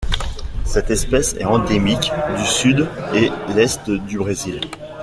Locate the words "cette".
0.65-0.89